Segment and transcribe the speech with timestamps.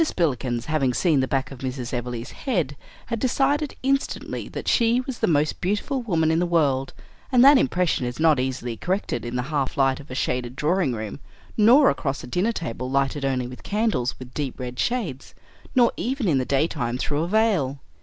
[0.03, 1.93] Spillikins, having seen the back of Mrs.
[1.93, 6.91] Everleigh's head, had decided instantly that she was the most beautiful woman in the world;
[7.31, 10.93] and that impression is not easily corrected in the half light of a shaded drawing
[10.93, 11.19] room;
[11.55, 15.35] nor across a dinner table lighted only with candles with deep red shades;
[15.75, 17.79] nor even in the daytime through a veil.